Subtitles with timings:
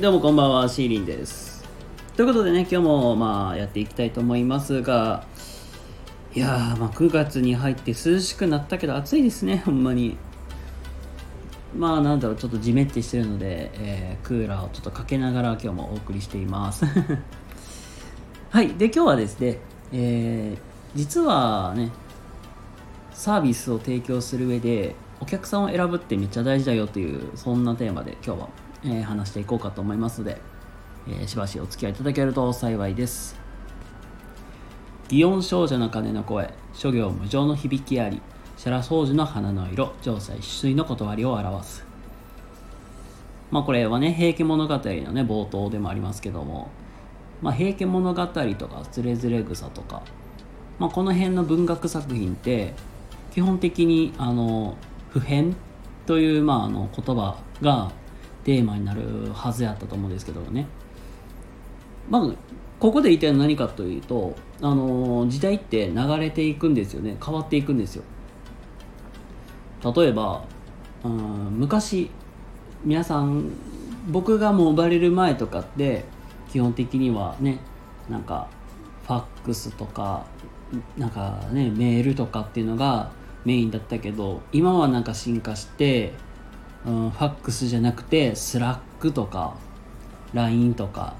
[0.00, 1.62] どうもこんばんは、シーリンです。
[2.16, 5.26] ということでね、今日もまあやっていきたいと思いますが、
[6.34, 10.16] いやー、まあ9月に入って涼しくなったけど暑いですね、ほんまに。
[11.76, 16.86] まあなんだろう、ちょっとじめってしてるので、えー、クーラーをちょっとかけながら今日もお送りしています。
[18.48, 19.58] はい、で今日はですね、
[19.92, 20.58] えー、
[20.94, 21.90] 実はね、
[23.12, 28.48] サービスを提供する上でお客さんを選ぶってめっちゃ大事だよというそんなテーマで今日は、
[28.84, 30.40] えー、話していこうかと思いますので、
[31.08, 33.38] えー、しばしお付き合いいただけると幸いです。
[35.08, 38.22] 祇園少女の鐘の声諸行無常の響きあり
[38.56, 41.84] シャラ掃除の花の色城西取水の断りを表す。
[43.50, 46.70] まあこれはね平家物語のね冒頭でもありますけども
[47.42, 50.02] まあ、平家物語とかつれづれ草とか、
[50.78, 52.74] まあ、この辺の文学作品って
[53.32, 54.76] 基本的にあの
[55.08, 55.56] 普遍
[56.06, 57.92] という、まあ、あの言葉が
[58.44, 60.66] テーマになるはずやったと思うんですけどね。
[62.08, 62.34] まず
[62.78, 67.16] ここで言いたいのは何かというとあの時代って流れていくんですよね。
[67.24, 68.02] 変わっていくんですよ。
[69.94, 70.44] 例えば、
[71.04, 72.10] うん、昔
[72.84, 73.50] 皆さん
[74.08, 76.04] 僕がもう生まれる前とかって
[76.50, 77.58] 基本的にはね
[78.08, 78.48] なんか
[79.06, 80.26] ファックスとか
[80.96, 83.10] なんかねメールとかっていうのが
[83.44, 86.12] メインだったけど今はなんか進化して、
[86.86, 89.56] うん、ファックスじゃなくてスラックとか
[90.32, 91.14] LINE とか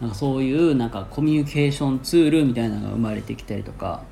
[0.00, 4.02] なんかそういうなんかコミュニケーションツールみたいなのが生まれてきたりとか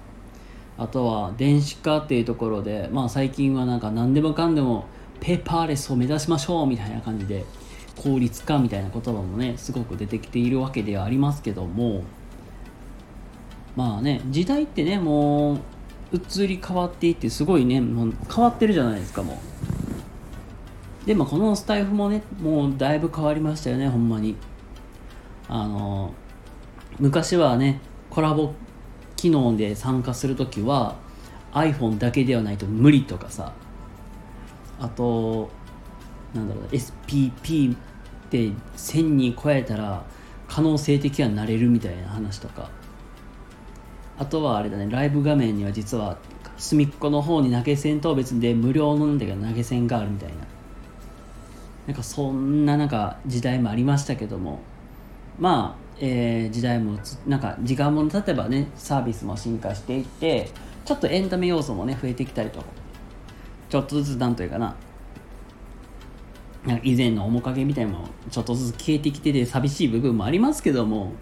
[0.78, 4.86] あとは電子化っていうところでまあ最近はなんか何でもかんでも
[5.20, 7.44] ペーパーレスを目指しましょうみたいな感じで
[7.96, 12.02] 効率化みたいな言葉もねすごく出てきているわけではありますけども
[13.74, 15.58] まあね時代ってねもう
[16.12, 19.36] 移り変わっていってすごいねもう変わってるじゃないですかもう。
[21.06, 24.36] でもこのスタイフもねもうだいぶ変わりましたよねほんまに。
[25.48, 26.12] あの
[26.98, 28.52] 昔はねコラボ
[29.14, 30.96] 機能で参加するときは
[31.52, 33.52] iPhone だけではないと無理とかさ。
[34.78, 35.48] あと
[36.34, 37.76] なんだろう SPP っ
[38.28, 40.04] て1000人超えたら
[40.48, 42.68] 可能性的にはなれるみたいな話とか。
[44.18, 46.18] あとはあれだねライブ画面には実は
[46.56, 50.55] 隅っこの方に投げ銭と別で無料のんだけど投げ銭があるみたいな。
[51.86, 54.60] なんかそんななんか時代もありましたけども。
[55.38, 60.50] まあ、えー、時代もなんか時間も経てばねサービスも進化していって
[60.86, 62.64] ちょっとエンタメ要素もね増えてきたりと。
[63.68, 64.76] ちょっとずつなんというかな。
[66.64, 71.12] なんか以前の面影みたいなのもちょっとずつ消えてきてて寂しい部分もありますけども。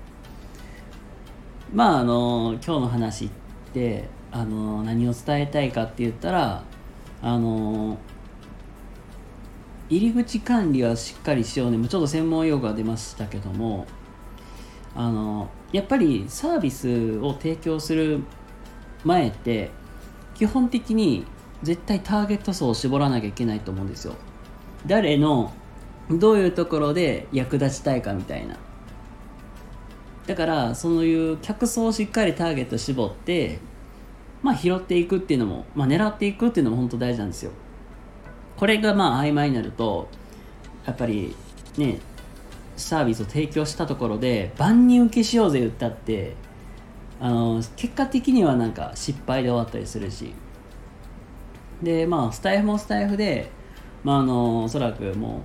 [1.72, 3.28] まああの今日の話っ
[3.72, 6.62] てあの何を伝えたいかって言ったら
[7.22, 7.98] あの
[9.88, 11.88] 入り口管理はしっかりしようね。
[11.88, 13.86] ちょっと専門用語が出ましたけども。
[14.96, 18.20] あのやっぱりサービスを提供する
[19.04, 19.70] 前って
[20.34, 21.26] 基本的に
[21.62, 24.14] 絶対ターゲット層を絞らなきゃいけないと思うんですよ。
[24.86, 25.52] 誰の
[26.10, 28.56] どういうところで役立ちたいかみたいな。
[30.26, 33.58] だからそういう客層をしっかりターゲット絞って
[34.42, 37.52] まあ拾っていくっていうのも、まあ、狙っていくっていうのも本当大事なんですよ。
[38.56, 40.08] これがまあ曖昧になると
[40.86, 41.34] やっぱり
[41.76, 41.98] ね
[42.76, 46.34] サービスを提供したところで万人受けしようぜ言ったって
[47.20, 50.34] あの結果的にはなんか失敗で終わったりするし。
[51.82, 53.50] でまあスタイフもスタイフで
[54.02, 55.40] まああのおそらくもう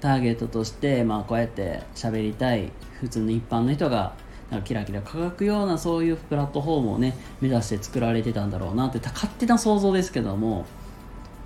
[0.00, 2.70] ターゲットとして、まあ、こうやって喋りたい
[3.00, 4.14] 普通の一般の人が
[4.50, 10.66] なんかキラキラ輝くようなそういうプラットフォームをね目指して作られてたんだろうなって勝手な想像ですけども。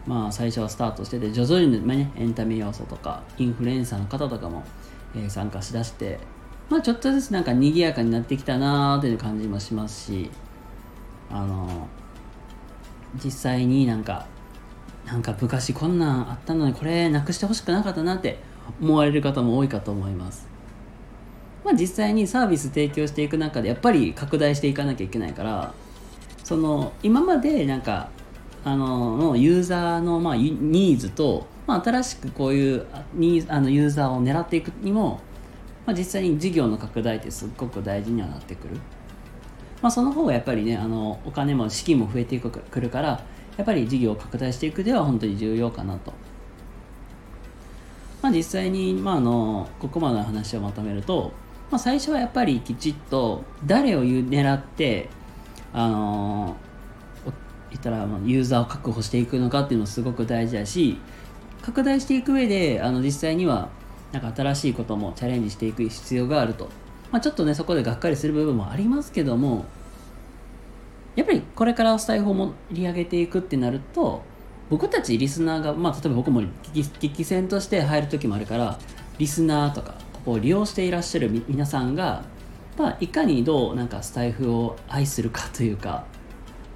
[0.09, 4.65] まあ最初はスタートしてて徐々にねエンタメ要素とかインフルエンサーの方とかも、
[5.15, 6.19] えー、参加しだして
[6.71, 10.31] まあちょっとずつなんか賑やかになってきたなーっていう感じもしますし
[11.31, 11.87] あの
[13.23, 14.27] 実際になんか
[15.05, 18.39] なんか昔こんなんあったのにこれなくしてほしくなかったなって
[18.81, 20.49] 思われる方も多いかと思います。
[21.65, 25.75] まあ、実際にサービス提供していく中でやっぱり拡大していかなきゃいけないから
[26.45, 28.09] その今までなんか
[28.65, 35.21] あのユーザーのまあニーズと、まあ、新しくこういうニーあのユーザーを狙っていくにも、
[35.87, 38.77] まあ、実際に事業の拡大ってすっごく大事にはなってくる、
[39.81, 43.25] まあ、その方がやっぱりねあのお金も資金も増えてくるから
[43.57, 46.13] やっぱり事業を拡大していくでは本当に重要かなと。
[48.21, 51.33] まあ、実際に、まあ、あのここまでの話をまとめると、
[51.71, 55.09] まあ、最初はやっぱりきちっと誰を狙って
[55.73, 56.57] あの
[57.71, 60.99] 言ったらユーザーを確保していくのかっていうのすごく大事だし
[61.63, 63.69] 拡大していく上であの実際には
[64.13, 66.71] なんか新しいこともチャレンジしていく必要があると、
[67.11, 69.67] まあ、ちょっとねそこでがっかりする部分もありますけども
[71.15, 74.23] やっぱりこれからスタイフを盛り上げていくってなると
[74.71, 76.43] 僕たちリスナーが、まあ、例えば僕も
[76.73, 78.79] 聞き戦として入る時もあるから
[79.19, 82.25] リスナーとかここを利用していらっしゃる皆さんが、
[82.77, 86.05] まあ、いかにどうなんかスタイフを愛するかというか、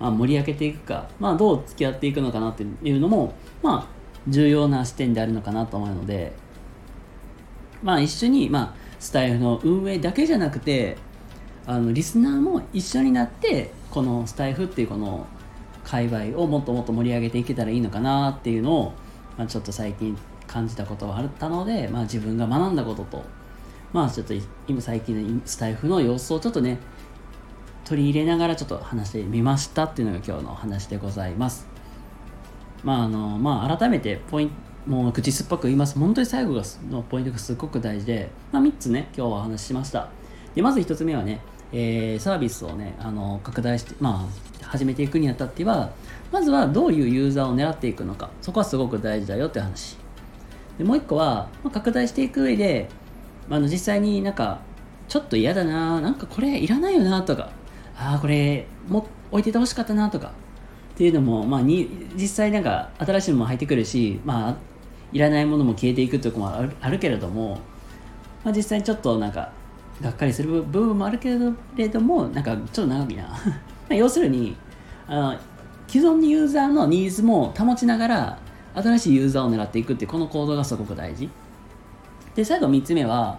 [0.02, 6.32] まあ、盛り上げていくか、まあ、どう付き合っていくのかなっていうのも、まあ、重要な視点であるのかなと思うので、
[7.84, 10.96] まあ、一緒に、まあ、スタイフの運営だけじゃなくて
[11.66, 15.24] あのリスナーも一緒になってこのスタイフっていうこの
[15.84, 18.92] 界隈をもっともっと盛り上げていけたらいいのかなっていうのを、
[19.38, 20.18] まあ、ちょっと最近
[20.48, 23.24] 感じたことがあったので、まあ、自分が学んだことと、
[23.92, 24.34] まあ、ちょっと
[24.66, 26.78] 今最近のスタイフの様子をちょっとね
[27.84, 31.66] 取り入れながらちょっと話してみましたっていうのが今日の話でございます。
[32.84, 34.54] まああのまあ、改めてポイント
[34.86, 35.98] もう口酸っぱく言います。
[35.98, 40.08] 本当に最後のポイントがすごく大事で、まあ、3つね、今日はお話ししました。
[40.54, 41.40] で、まず1つ目はね、
[41.72, 44.28] えー、サービスをね、あの拡大して、ま
[44.60, 45.92] あ、始めていくにあたっては、
[46.32, 49.96] まずはどういうユーザーを狙っていくのか、そこはすごく大事だよって話。
[50.78, 52.88] でもう1個は、まあ、拡大していく上で、
[53.48, 54.60] まあの実際になんか、
[55.06, 57.52] ちょっと嫌だな、なんかこれいらないよなとか、
[58.02, 60.32] ああ、これも置いててほしかったなとか、
[60.94, 64.56] っていうのも、まあ、に実際なんか新しいのも入ってくるし、まあ、
[65.12, 67.58] いらないものも消えていくというこもあるあるけれども、
[68.44, 69.52] まあ、実際ちょっとなんか
[70.00, 71.38] がっかりする部分もあるけ
[71.76, 73.38] れどもなんかちょっと長いな。
[73.94, 74.56] 要するに
[75.06, 75.38] あの
[75.86, 78.38] 既存のユーザーのニーズも保ちながら
[78.74, 81.28] 新しいユーザーを狙っていくってこの行動がすごく大事。
[82.34, 83.38] で最後3つ目は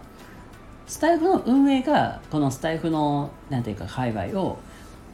[0.87, 4.59] スタイフの運営がこのスタイフのなんていうか界隈を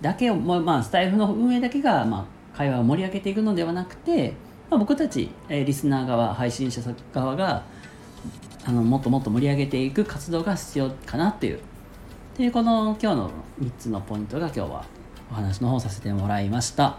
[0.02, 4.34] だけをまあスタイフの運営だけがまあ会話を盛り上げていくのではなくて
[4.70, 6.82] まあ、僕たち、えー、リスナー側配信者
[7.14, 7.64] 側が
[8.66, 11.60] あのもっともっと盛り上げていく活動が必要かなっていう。
[12.38, 13.32] でこの今日の
[13.62, 14.86] 3つのポイントが今日は
[15.30, 16.98] お話の方させてもらいました。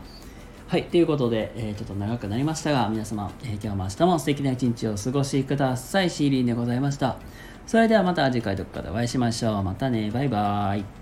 [0.67, 6.11] はいということで、えー、ちょっと長くなりましたが皆様、えー、今日も明日も素敵な一日を過ごしください。
[6.11, 7.17] シーリンでございました。
[7.71, 9.63] それではまた次回どこかでお会いしましょう。
[9.63, 10.11] またね。
[10.11, 11.00] バイバーイ。